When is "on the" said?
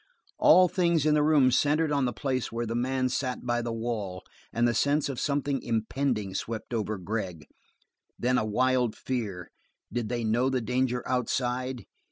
1.91-2.11